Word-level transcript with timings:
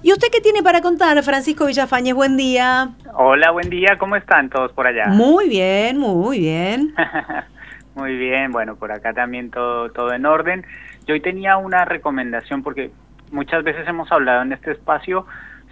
¿Y 0.00 0.12
usted 0.12 0.28
qué 0.30 0.40
tiene 0.40 0.62
para 0.62 0.80
contar, 0.80 1.20
Francisco 1.24 1.66
Villafañez? 1.66 2.14
Buen 2.14 2.36
día. 2.36 2.90
Hola, 3.14 3.50
buen 3.50 3.68
día. 3.68 3.98
¿Cómo 3.98 4.14
están 4.14 4.48
todos 4.48 4.70
por 4.70 4.86
allá? 4.86 5.08
Muy 5.08 5.48
bien, 5.48 5.98
muy 5.98 6.38
bien. 6.38 6.94
muy 7.96 8.16
bien. 8.16 8.52
Bueno, 8.52 8.76
por 8.76 8.92
acá 8.92 9.12
también 9.12 9.50
todo, 9.50 9.90
todo 9.90 10.12
en 10.12 10.24
orden. 10.24 10.64
Yo 11.04 11.14
hoy 11.14 11.20
tenía 11.20 11.56
una 11.56 11.84
recomendación 11.84 12.62
porque 12.62 12.92
muchas 13.32 13.64
veces 13.64 13.88
hemos 13.88 14.12
hablado 14.12 14.42
en 14.42 14.52
este 14.52 14.70
espacio 14.70 15.26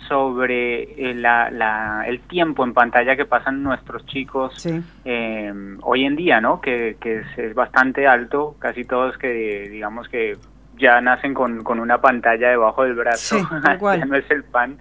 sobre 0.09 1.11
eh, 1.11 1.15
la, 1.15 2.03
el 2.05 2.19
tiempo 2.19 2.65
en 2.65 2.75
pantalla 2.75 3.15
que 3.15 3.27
pasan 3.27 3.63
nuestros 3.63 4.05
chicos 4.07 4.67
eh, 5.05 5.53
hoy 5.83 6.05
en 6.05 6.17
día, 6.17 6.41
¿no? 6.41 6.61
Que, 6.61 6.97
que 7.01 7.19
es, 7.19 7.39
es, 7.39 7.55
bastante 7.55 8.09
alto, 8.09 8.57
casi 8.59 8.85
todos 8.85 9.17
que 9.19 9.69
digamos 9.71 10.09
que 10.09 10.37
ya 10.79 11.01
nacen 11.01 11.35
con, 11.35 11.63
con 11.63 11.81
una 11.81 12.01
pantalla 12.01 12.51
debajo 12.51 12.85
del 12.85 12.95
brazo, 12.95 13.37
ya 13.81 14.05
no 14.05 14.17
es 14.17 14.31
el 14.31 14.45
pan, 14.45 14.79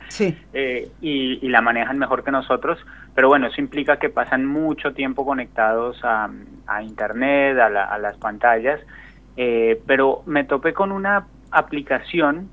eh, 0.54 0.90
y, 1.02 1.48
la 1.48 1.62
manejan 1.62 1.98
mejor 1.98 2.24
que 2.24 2.32
nosotros, 2.32 2.80
pero 3.14 3.28
bueno, 3.30 3.48
eso 3.48 3.62
implica 3.62 3.98
que 3.98 4.10
pasan 4.10 4.46
mucho 4.46 4.94
tiempo 4.94 5.26
conectados 5.26 6.04
a, 6.04 6.30
a 6.68 6.84
Internet, 6.84 7.58
a, 7.60 7.68
a, 7.68 7.98
las 7.98 8.18
pantallas, 8.18 8.80
eh, 9.38 9.82
pero 9.88 10.24
me 10.26 10.44
topé 10.44 10.74
con 10.74 10.92
una 10.92 11.28
aplicación 11.52 12.50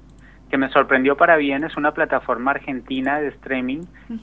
que 0.51 0.59
me 0.59 0.69
sorprendió 0.69 1.17
para 1.17 1.37
bien, 1.37 1.65
es 1.65 1.77
una 1.77 1.93
plataforma 1.93 2.51
argentina 2.51 3.19
de 3.19 3.29
streaming 3.29 3.81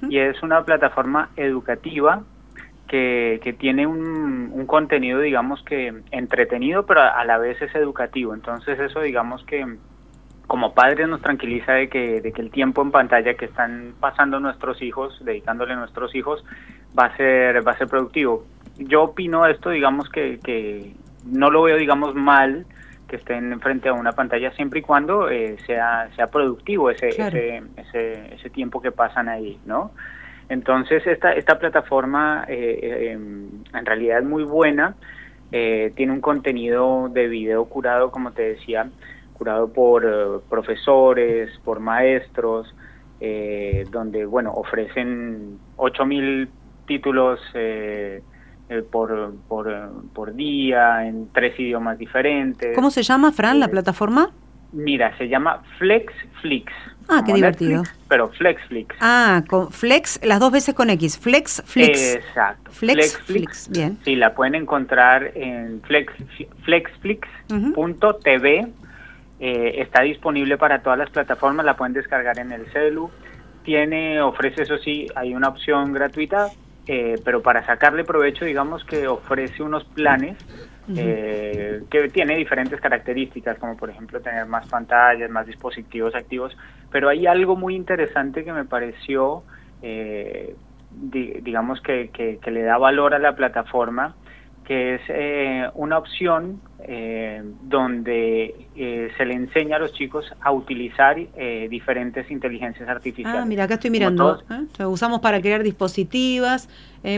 y 0.09 0.19
es 0.19 0.41
una 0.43 0.63
plataforma 0.63 1.29
educativa 1.35 2.21
que, 2.89 3.55
tiene 3.57 3.87
un, 3.87 4.65
contenido, 4.65 5.19
digamos 5.19 5.63
que 5.63 5.93
entretenido, 6.11 6.85
pero 6.85 7.01
a, 7.01 7.23
la 7.23 7.37
vez 7.37 7.61
es 7.61 7.73
educativo. 7.75 8.33
Entonces 8.33 8.79
eso, 8.79 9.01
digamos 9.01 9.43
que 9.45 9.65
como 10.47 10.73
padres 10.73 11.07
nos 11.07 11.21
tranquiliza 11.21 11.73
de 11.73 11.89
que, 11.89 12.21
de 12.21 12.31
que 12.31 12.41
el 12.41 12.49
tiempo 12.49 12.81
en 12.81 12.91
pantalla 12.91 13.35
que 13.35 13.45
están 13.45 13.93
pasando 13.99 14.39
nuestros 14.39 14.81
hijos, 14.81 15.23
dedicándole 15.23 15.73
a 15.73 15.77
nuestros 15.77 16.13
hijos, 16.15 16.43
va 16.97 17.05
a 17.05 17.17
ser, 17.17 17.65
va 17.65 17.73
a 17.73 17.77
ser 17.77 17.87
productivo. 17.87 18.45
Yo 18.77 19.03
opino 19.03 19.45
esto, 19.45 19.69
digamos 19.69 20.09
que, 20.09 20.39
que 20.43 20.93
no 21.25 21.51
lo 21.51 21.63
veo, 21.63 21.77
digamos, 21.77 22.15
mal 22.15 22.65
que 23.07 23.17
estén 23.17 23.59
frente 23.59 23.89
a 23.89 23.93
una 23.93 24.11
pantalla 24.11 24.51
siempre 24.51 24.79
y 24.79 24.83
cuando 24.83 25.29
eh, 25.29 25.57
sea, 25.65 26.09
sea 26.15 26.27
productivo 26.27 26.89
ese, 26.91 27.09
ese, 27.09 27.63
ese, 27.75 28.35
ese 28.35 28.49
tiempo 28.49 28.81
que 28.81 28.91
pasan 28.91 29.29
ahí, 29.29 29.59
¿no? 29.65 29.91
Entonces, 30.49 31.05
esta, 31.05 31.31
esta 31.33 31.59
plataforma 31.59 32.45
eh, 32.47 32.79
eh, 32.81 33.11
en 33.11 33.85
realidad 33.85 34.19
es 34.19 34.25
muy 34.25 34.43
buena, 34.43 34.95
eh, 35.51 35.93
tiene 35.95 36.11
un 36.11 36.21
contenido 36.21 37.07
de 37.09 37.27
video 37.27 37.65
curado, 37.65 38.09
como 38.09 38.31
te 38.31 38.41
decía, 38.41 38.89
curado 39.33 39.71
por 39.71 40.43
profesores, 40.49 41.49
por 41.63 41.79
maestros, 41.79 42.75
donde, 43.91 44.25
bueno, 44.25 44.53
ofrecen 44.53 45.59
8.000 45.75 46.47
títulos 46.87 47.39
por, 48.91 49.33
por, 49.47 49.91
por 50.13 50.33
día 50.35 51.05
en 51.05 51.27
tres 51.33 51.59
idiomas 51.59 51.97
diferentes. 51.97 52.73
¿Cómo 52.75 52.91
se 52.91 53.03
llama, 53.03 53.31
Fran, 53.31 53.59
la 53.59 53.67
plataforma? 53.67 54.31
Mira, 54.71 55.17
se 55.17 55.27
llama 55.27 55.63
FlexFlix. 55.77 56.71
Ah, 57.07 57.23
qué 57.25 57.33
divertido. 57.33 57.81
pero 58.07 58.29
FlexFlix. 58.29 58.95
Ah, 59.01 59.43
con 59.47 59.71
Flex, 59.71 60.19
las 60.23 60.39
dos 60.39 60.51
veces 60.51 60.75
con 60.75 60.91
X. 60.91 61.17
FlexFlix. 61.17 62.15
Exacto. 62.15 62.71
FlexFlix, 62.71 63.67
bien. 63.69 63.97
Sí, 64.05 64.15
la 64.15 64.35
pueden 64.35 64.53
encontrar 64.53 65.31
en 65.35 65.81
flex, 65.81 66.13
flexflix.tv. 66.63 68.67
Eh, 69.39 69.81
está 69.81 70.01
disponible 70.01 70.57
para 70.57 70.83
todas 70.83 70.99
las 70.99 71.09
plataformas, 71.09 71.65
la 71.65 71.75
pueden 71.77 71.93
descargar 71.93 72.37
en 72.37 72.51
el 72.51 72.71
celu. 72.71 73.09
Tiene, 73.63 74.21
ofrece, 74.21 74.63
eso 74.63 74.77
sí, 74.77 75.07
hay 75.15 75.33
una 75.33 75.47
opción 75.49 75.93
gratuita, 75.93 76.49
eh, 76.85 77.15
pero 77.23 77.41
para 77.41 77.65
sacarle 77.65 78.03
provecho, 78.03 78.45
digamos 78.45 78.83
que 78.83 79.07
ofrece 79.07 79.63
unos 79.63 79.83
planes 79.85 80.37
eh, 80.95 81.83
que 81.89 82.09
tiene 82.09 82.35
diferentes 82.35 82.79
características, 82.81 83.57
como 83.59 83.77
por 83.77 83.89
ejemplo 83.89 84.19
tener 84.21 84.45
más 84.45 84.67
pantallas, 84.67 85.29
más 85.29 85.45
dispositivos 85.45 86.15
activos, 86.15 86.55
pero 86.91 87.09
hay 87.09 87.27
algo 87.27 87.55
muy 87.55 87.75
interesante 87.75 88.43
que 88.43 88.51
me 88.51 88.65
pareció, 88.65 89.43
eh, 89.81 90.55
digamos, 90.91 91.81
que, 91.81 92.09
que, 92.11 92.51
le 92.51 92.63
da 92.63 92.77
valor 92.77 93.13
a 93.13 93.19
la 93.19 93.35
plataforma, 93.35 94.15
que 94.69 94.93
es 94.93 95.01
eh, 95.07 95.67
una 95.73 95.97
opción 95.97 96.61
eh, 96.83 97.41
donde 97.63 98.67
eh, 98.75 99.11
se 99.17 99.25
le 99.25 99.33
enseña 99.33 99.77
a 99.77 99.79
los 99.79 99.93
chicos 99.93 100.31
a 100.41 100.51
utilizar 100.51 101.17
eh, 101.19 101.67
diferentes 101.71 102.29
inteligencias 102.29 102.87
artificiales. 102.87 103.41
Ah, 103.41 103.45
mira, 103.47 103.63
acá 103.63 103.73
estoy 103.73 103.89
mirando. 103.89 104.39
Lo 104.77 104.89
usamos 104.91 105.21
para 105.21 105.41
crear 105.41 105.63
dispositivas, 105.63 106.69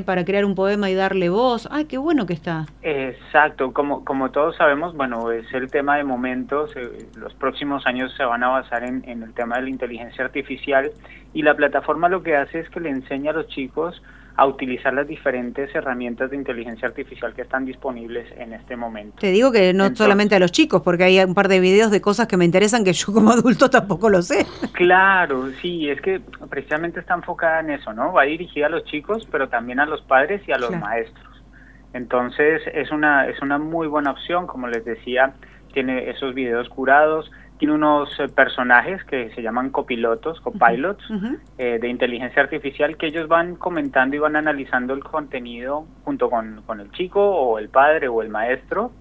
para 0.05 0.23
crear 0.23 0.45
un 0.45 0.55
poema 0.55 0.89
y 0.89 0.95
darle 0.95 1.27
voz. 1.27 1.67
¡Ay, 1.71 1.85
qué 1.85 1.97
bueno 1.97 2.25
que 2.25 2.33
está! 2.33 2.67
Exacto. 2.83 3.73
Como, 3.73 4.05
como 4.05 4.31
todos 4.31 4.55
sabemos, 4.55 4.95
bueno, 4.95 5.29
es 5.31 5.53
el 5.53 5.69
tema 5.69 5.97
de 5.97 6.05
momentos. 6.05 6.73
los 7.17 7.33
próximos 7.33 7.85
años 7.85 8.13
se 8.15 8.23
van 8.23 8.43
a 8.43 8.47
basar 8.47 8.85
en, 8.85 9.03
en 9.09 9.23
el 9.23 9.33
tema 9.33 9.57
de 9.57 9.63
la 9.63 9.69
inteligencia 9.69 10.23
artificial 10.23 10.89
y 11.33 11.41
la 11.41 11.53
plataforma 11.53 12.07
lo 12.07 12.23
que 12.23 12.37
hace 12.37 12.59
es 12.59 12.69
que 12.69 12.79
le 12.79 12.89
enseña 12.89 13.31
a 13.31 13.33
los 13.33 13.47
chicos 13.47 14.01
a 14.35 14.45
utilizar 14.45 14.93
las 14.93 15.07
diferentes 15.07 15.73
herramientas 15.75 16.29
de 16.31 16.37
inteligencia 16.37 16.87
artificial 16.87 17.33
que 17.33 17.41
están 17.41 17.65
disponibles 17.65 18.31
en 18.37 18.53
este 18.53 18.75
momento. 18.75 19.17
Te 19.19 19.31
digo 19.31 19.51
que 19.51 19.73
no 19.73 19.95
solamente 19.95 20.35
a 20.35 20.39
los 20.39 20.51
chicos, 20.51 20.81
porque 20.81 21.03
hay 21.03 21.19
un 21.19 21.33
par 21.33 21.47
de 21.47 21.59
videos 21.59 21.91
de 21.91 22.01
cosas 22.01 22.27
que 22.27 22.37
me 22.37 22.45
interesan 22.45 22.83
que 22.83 22.93
yo 22.93 23.13
como 23.13 23.31
adulto 23.31 23.69
tampoco 23.69 24.09
lo 24.09 24.21
sé. 24.21 24.45
Claro, 24.73 25.51
sí, 25.61 25.89
es 25.89 26.01
que 26.01 26.21
precisamente 26.49 26.99
está 26.99 27.13
enfocada 27.15 27.59
en 27.59 27.71
eso, 27.71 27.93
¿no? 27.93 28.13
Va 28.13 28.23
dirigida 28.23 28.67
a 28.67 28.69
los 28.69 28.85
chicos, 28.85 29.27
pero 29.31 29.49
también 29.49 29.79
a 29.79 29.85
los 29.85 30.01
padres 30.01 30.41
y 30.47 30.51
a 30.51 30.57
los 30.57 30.71
maestros. 30.71 31.27
Entonces 31.93 32.61
es 32.73 32.89
una 32.91 33.27
es 33.27 33.41
una 33.41 33.57
muy 33.57 33.87
buena 33.87 34.11
opción, 34.11 34.47
como 34.47 34.67
les 34.67 34.85
decía, 34.85 35.33
tiene 35.73 36.09
esos 36.09 36.33
videos 36.33 36.69
curados, 36.69 37.29
tiene 37.61 37.75
unos 37.75 38.09
eh, 38.19 38.27
personajes 38.27 39.03
que 39.03 39.29
se 39.35 39.43
llaman 39.43 39.69
copilotos, 39.69 40.41
copilots, 40.41 41.03
eh, 41.59 41.77
de 41.79 41.89
inteligencia 41.89 42.41
artificial 42.41 42.97
que 42.97 43.05
ellos 43.05 43.27
van 43.27 43.55
comentando 43.55 44.15
y 44.15 44.19
van 44.19 44.35
analizando 44.35 44.95
el 44.95 45.03
contenido 45.03 45.85
junto 46.03 46.31
con, 46.31 46.63
con 46.65 46.79
el 46.79 46.91
chico 46.91 47.23
o 47.23 47.59
el 47.59 47.69
padre 47.69 48.07
o 48.07 48.23
el 48.23 48.29
maestro 48.29 48.91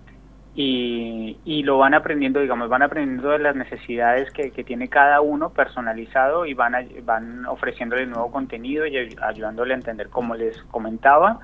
y, 0.54 1.38
y, 1.46 1.62
lo 1.62 1.78
van 1.78 1.94
aprendiendo, 1.94 2.38
digamos, 2.38 2.68
van 2.68 2.82
aprendiendo 2.82 3.30
de 3.30 3.38
las 3.38 3.56
necesidades 3.56 4.30
que, 4.30 4.50
que 4.50 4.62
tiene 4.62 4.88
cada 4.88 5.22
uno 5.22 5.48
personalizado 5.48 6.44
y 6.44 6.52
van, 6.52 6.74
van 7.02 7.46
ofreciéndole 7.46 8.04
nuevo 8.04 8.30
contenido 8.30 8.84
y 8.84 9.16
ayudándole 9.22 9.72
a 9.72 9.78
entender, 9.78 10.10
como 10.10 10.34
les 10.34 10.62
comentaba, 10.64 11.40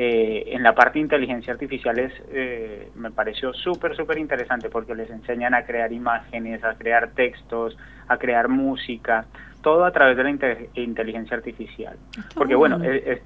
eh, 0.00 0.54
en 0.54 0.62
la 0.62 0.76
parte 0.76 1.00
de 1.00 1.02
inteligencia 1.02 1.52
artificial 1.52 1.98
es, 1.98 2.12
eh, 2.30 2.88
me 2.94 3.10
pareció 3.10 3.52
súper, 3.52 3.96
súper 3.96 4.18
interesante 4.18 4.70
porque 4.70 4.94
les 4.94 5.10
enseñan 5.10 5.54
a 5.54 5.64
crear 5.64 5.92
imágenes, 5.92 6.62
a 6.62 6.74
crear 6.74 7.10
textos, 7.16 7.76
a 8.06 8.16
crear 8.16 8.46
música, 8.46 9.26
todo 9.60 9.84
a 9.84 9.90
través 9.90 10.16
de 10.16 10.22
la 10.22 10.30
inteligencia 10.76 11.36
artificial. 11.36 11.96
Porque 12.36 12.54
bueno, 12.54 12.78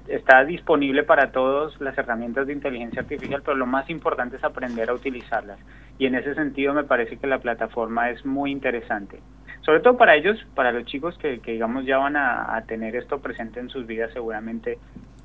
está 0.07 0.43
disponible 0.45 1.03
para 1.03 1.31
todos 1.31 1.79
las 1.79 1.95
herramientas 1.95 2.47
de 2.47 2.53
inteligencia 2.53 3.03
artificial, 3.03 3.43
pero 3.45 3.55
lo 3.55 3.67
más 3.67 3.87
importante 3.91 4.37
es 4.37 4.43
aprender 4.43 4.89
a 4.89 4.95
utilizarlas. 4.95 5.59
Y 5.99 6.07
en 6.07 6.15
ese 6.15 6.33
sentido 6.33 6.73
me 6.73 6.85
parece 6.85 7.17
que 7.17 7.27
la 7.27 7.37
plataforma 7.37 8.09
es 8.09 8.25
muy 8.25 8.49
interesante. 8.49 9.19
Sobre 9.61 9.81
todo 9.81 9.95
para 9.95 10.15
ellos, 10.15 10.43
para 10.55 10.71
los 10.71 10.85
chicos 10.85 11.15
que, 11.19 11.37
digamos 11.37 11.85
ya 11.85 11.99
van 11.99 12.15
a, 12.15 12.55
a 12.55 12.63
tener 12.63 12.95
esto 12.95 13.19
presente 13.19 13.59
en 13.59 13.69
sus 13.69 13.85
vidas 13.85 14.11
seguramente 14.11 14.79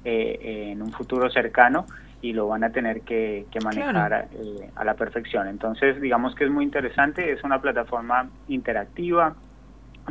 eh, 0.05 0.71
en 0.73 0.83
un 0.83 0.93
futuro 0.93 1.31
cercano 1.31 1.87
y 2.21 2.33
lo 2.33 2.49
van 2.49 2.65
a 2.65 2.71
tener 2.71 3.03
que, 3.03 3.47
manejar 3.63 4.29
eh, 4.33 4.71
a, 4.75 4.85
la 4.85 4.95
perfección. 4.95 5.47
Entonces, 5.49 6.01
digamos 6.01 6.35
que 6.35 6.45
es 6.45 6.51
muy 6.51 6.65
interesante, 6.65 7.33
es 7.33 7.45
una 7.45 7.61
plataforma 7.61 8.29
interactiva, 8.49 9.35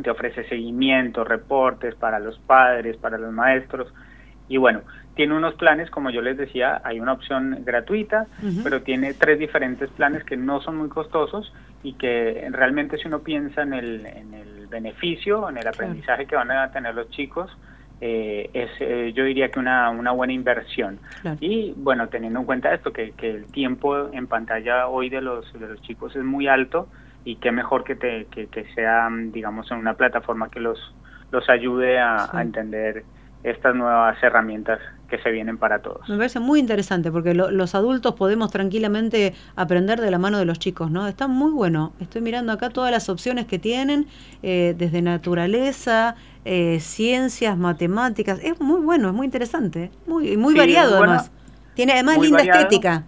te 0.02 0.10
ofrece 0.10 0.48
seguimiento, 0.48 1.24
reportes 1.24 1.94
para 1.94 2.18
los 2.18 2.38
padres, 2.38 2.96
para 2.96 3.18
los 3.18 3.32
maestros, 3.32 3.92
y 4.48 4.56
bueno, 4.56 4.80
tiene 5.14 5.34
unos 5.36 5.54
planes, 5.54 5.90
como 5.90 6.10
yo 6.10 6.22
les 6.22 6.36
decía, 6.36 6.80
hay 6.84 7.00
una 7.00 7.12
opción 7.12 7.62
gratuita, 7.64 8.26
pero 8.62 8.82
tiene 8.82 9.12
tres 9.14 9.38
diferentes 9.38 9.90
planes 9.90 10.24
que 10.24 10.36
no 10.36 10.60
son 10.62 10.76
muy 10.76 10.88
costosos 10.88 11.52
y 11.82 11.94
que 11.94 12.48
realmente 12.50 12.96
si 12.96 13.08
uno 13.08 13.20
piensa 13.20 13.62
en 13.62 13.74
el, 13.74 14.06
en 14.06 14.32
el 14.32 14.66
beneficio, 14.68 15.48
en 15.50 15.58
el 15.58 15.66
aprendizaje 15.66 16.26
que 16.26 16.36
van 16.36 16.50
a 16.50 16.70
tener 16.70 16.94
los 16.94 17.10
chicos, 17.10 17.50
eh, 18.00 18.50
es 18.52 18.70
eh, 18.80 19.12
yo 19.14 19.24
diría 19.24 19.50
que 19.50 19.58
una, 19.58 19.90
una 19.90 20.12
buena 20.12 20.32
inversión. 20.32 20.98
Y 21.40 21.72
bueno, 21.76 22.08
teniendo 22.08 22.40
en 22.40 22.46
cuenta 22.46 22.72
esto, 22.72 22.92
que, 22.92 23.12
que, 23.12 23.30
el 23.30 23.46
tiempo 23.46 24.12
en 24.12 24.26
pantalla 24.26 24.88
hoy 24.88 25.08
de 25.08 25.20
los, 25.20 25.52
de 25.52 25.68
los 25.68 25.82
chicos 25.82 26.14
es 26.14 26.22
muy 26.22 26.46
alto 26.46 26.88
y 27.24 27.36
qué 27.36 27.50
mejor 27.50 27.84
que, 27.84 27.96
te, 27.96 28.26
que, 28.26 28.46
que 28.46 28.64
sea, 28.74 29.08
digamos, 29.10 29.70
en 29.70 29.78
una 29.78 29.94
plataforma 29.94 30.48
que 30.48 30.60
los, 30.60 30.78
los 31.32 31.48
ayude 31.50 31.98
a, 31.98 32.28
a 32.32 32.42
entender 32.42 33.04
estas 33.44 33.74
nuevas 33.74 34.20
herramientas 34.22 34.80
que 35.08 35.18
se 35.18 35.30
vienen 35.30 35.56
para 35.56 35.80
todos. 35.80 36.06
Me 36.08 36.16
parece 36.16 36.38
muy 36.38 36.60
interesante 36.60 37.10
porque 37.10 37.34
los 37.34 37.74
adultos 37.74 38.14
podemos 38.14 38.50
tranquilamente 38.50 39.34
aprender 39.56 40.00
de 40.00 40.10
la 40.10 40.18
mano 40.18 40.38
de 40.38 40.44
los 40.44 40.58
chicos, 40.58 40.90
¿no? 40.90 41.08
Está 41.08 41.28
muy 41.28 41.50
bueno. 41.50 41.92
Estoy 41.98 42.20
mirando 42.20 42.52
acá 42.52 42.68
todas 42.68 42.90
las 42.90 43.08
opciones 43.08 43.46
que 43.46 43.58
tienen, 43.58 44.06
eh, 44.42 44.74
desde 44.76 45.00
naturaleza, 45.00 46.14
eh, 46.44 46.78
ciencias, 46.80 47.56
matemáticas. 47.56 48.38
Es 48.42 48.60
muy 48.60 48.80
bueno, 48.80 49.08
es 49.08 49.14
muy 49.14 49.24
interesante, 49.24 49.90
muy 50.06 50.36
muy 50.36 50.54
variado 50.54 50.96
además. 50.96 51.30
Tiene 51.74 51.92
además 51.94 52.18
linda 52.18 52.42
estética. 52.42 53.04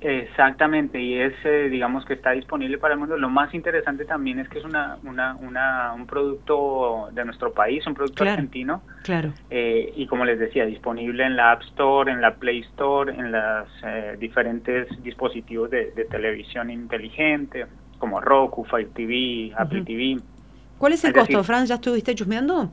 Exactamente, 0.00 1.00
y 1.00 1.18
es, 1.18 1.34
eh, 1.44 1.68
digamos, 1.68 2.04
que 2.04 2.14
está 2.14 2.30
disponible 2.30 2.78
para 2.78 2.94
el 2.94 3.00
mundo. 3.00 3.16
Lo 3.16 3.28
más 3.28 3.52
interesante 3.52 4.04
también 4.04 4.38
es 4.38 4.48
que 4.48 4.60
es 4.60 4.64
una, 4.64 4.96
una, 5.02 5.34
una 5.36 5.92
un 5.92 6.06
producto 6.06 7.08
de 7.12 7.24
nuestro 7.24 7.52
país, 7.52 7.84
un 7.86 7.94
producto 7.94 8.22
argentino. 8.22 8.82
Claro. 9.02 9.32
Eh, 9.50 9.92
y 9.96 10.06
como 10.06 10.24
les 10.24 10.38
decía, 10.38 10.66
disponible 10.66 11.24
en 11.24 11.34
la 11.34 11.52
App 11.52 11.62
Store, 11.62 12.12
en 12.12 12.20
la 12.20 12.36
Play 12.36 12.60
Store, 12.60 13.12
en 13.12 13.32
los 13.32 13.68
eh, 13.84 14.16
diferentes 14.20 14.86
dispositivos 15.02 15.70
de, 15.70 15.86
televisión 16.08 16.70
inteligente, 16.70 17.66
como 17.98 18.20
Roku, 18.20 18.64
Fire 18.64 18.90
TV, 18.94 19.52
Apple 19.56 19.82
TV. 19.84 20.18
¿Cuál 20.78 20.92
es 20.92 21.04
el 21.04 21.12
costo, 21.12 21.42
Fran? 21.42 21.66
¿Ya 21.66 21.74
estuviste 21.74 22.14
chusmeando? 22.14 22.70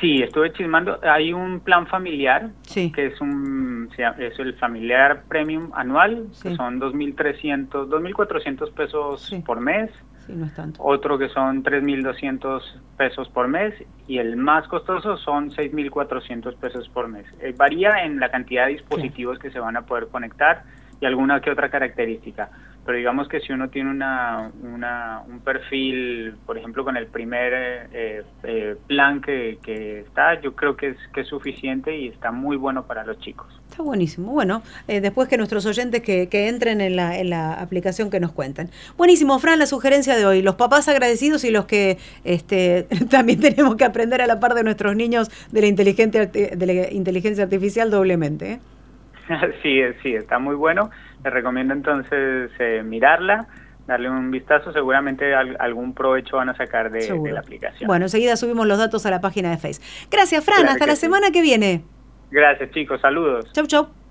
Sí, 0.00 0.22
estuve 0.22 0.52
chismando. 0.52 0.98
Hay 1.02 1.32
un 1.32 1.60
plan 1.60 1.86
familiar 1.86 2.50
que 2.72 3.06
es 3.06 3.20
un 3.20 3.88
es 3.96 4.38
el 4.38 4.54
familiar 4.54 5.22
premium 5.28 5.70
anual, 5.74 6.26
que 6.42 6.54
son 6.54 6.80
2.300, 6.80 7.68
2.400 7.88 8.72
pesos 8.72 9.34
por 9.44 9.60
mes. 9.60 9.90
Sí, 10.26 10.32
no 10.34 10.46
es 10.46 10.54
tanto. 10.54 10.82
Otro 10.82 11.18
que 11.18 11.28
son 11.28 11.62
3.200 11.62 12.60
pesos 12.96 13.28
por 13.28 13.48
mes 13.48 13.74
y 14.06 14.18
el 14.18 14.36
más 14.36 14.66
costoso 14.68 15.16
son 15.16 15.50
6.400 15.50 16.56
pesos 16.56 16.88
por 16.88 17.08
mes. 17.08 17.26
Eh, 17.40 17.54
varía 17.56 18.04
en 18.04 18.20
la 18.20 18.30
cantidad 18.30 18.66
de 18.66 18.72
dispositivos 18.72 19.38
que 19.38 19.50
se 19.50 19.60
van 19.60 19.76
a 19.76 19.82
poder 19.82 20.08
conectar 20.08 20.64
y 21.00 21.06
alguna 21.06 21.40
que 21.40 21.50
otra 21.50 21.70
característica 21.70 22.50
pero 22.86 22.98
digamos 22.98 23.28
que 23.28 23.40
si 23.40 23.52
uno 23.52 23.68
tiene 23.68 23.90
una, 23.90 24.52
un 25.28 25.40
perfil, 25.40 26.36
por 26.46 26.56
ejemplo, 26.56 26.84
con 26.84 26.96
el 26.96 27.08
primer 27.08 27.52
eh, 27.92 28.22
eh, 28.44 28.76
plan 28.86 29.20
que, 29.20 29.58
está, 30.06 30.40
yo 30.40 30.54
creo 30.54 30.76
que 30.76 30.90
es, 30.90 30.96
que 31.12 31.22
es 31.22 31.26
suficiente 31.26 31.98
y 31.98 32.06
está 32.06 32.30
muy 32.30 32.56
bueno 32.56 32.86
para 32.86 33.04
los 33.04 33.18
chicos. 33.18 33.48
Está 33.68 33.82
buenísimo. 33.82 34.32
Bueno, 34.32 34.62
eh, 34.86 35.00
después 35.00 35.28
que 35.28 35.36
nuestros 35.36 35.66
oyentes 35.66 36.00
que, 36.00 36.28
que 36.28 36.48
entren 36.48 36.80
en 36.80 36.94
la, 36.94 37.18
en 37.18 37.28
la 37.28 37.54
aplicación 37.54 38.08
que 38.08 38.20
nos 38.20 38.30
cuenten. 38.30 38.70
Buenísimo, 38.96 39.36
Fran, 39.40 39.58
la 39.58 39.66
sugerencia 39.66 40.16
de 40.16 40.24
hoy. 40.24 40.40
Los 40.40 40.54
papás 40.54 40.86
agradecidos 40.86 41.42
y 41.42 41.50
los 41.50 41.64
que 41.64 41.98
este, 42.22 42.86
también 43.10 43.40
tenemos 43.40 43.74
que 43.74 43.84
aprender 43.84 44.22
a 44.22 44.28
la 44.28 44.38
par 44.38 44.54
de 44.54 44.62
nuestros 44.62 44.94
niños 44.94 45.28
de 45.50 45.60
la, 45.60 45.66
inteligente, 45.66 46.26
de 46.26 46.66
la 46.66 46.92
inteligencia 46.92 47.42
artificial 47.42 47.90
doblemente. 47.90 48.60
sí, 49.62 49.80
sí, 50.02 50.14
está 50.14 50.38
muy 50.38 50.54
bueno. 50.54 50.90
Les 51.24 51.32
recomiendo 51.32 51.74
entonces 51.74 52.50
eh, 52.58 52.82
mirarla, 52.84 53.46
darle 53.86 54.10
un 54.10 54.30
vistazo. 54.30 54.72
Seguramente 54.72 55.34
algún 55.34 55.94
provecho 55.94 56.36
van 56.36 56.48
a 56.48 56.56
sacar 56.56 56.90
de, 56.90 57.08
la 57.32 57.40
aplicación. 57.40 57.86
Bueno, 57.86 58.06
enseguida 58.06 58.36
subimos 58.36 58.66
los 58.66 58.78
datos 58.78 59.06
a 59.06 59.10
la 59.10 59.20
página 59.20 59.50
de 59.50 59.58
Facebook. 59.58 59.86
Gracias, 60.10 60.44
Fran. 60.44 60.66
hasta 60.68 60.86
la 60.86 60.96
semana 60.96 61.30
que 61.30 61.42
viene. 61.42 61.82
Gracias, 62.30 62.70
chicos. 62.70 63.00
Saludos. 63.00 63.52
Chau, 63.52 63.66
chau. 63.66 64.05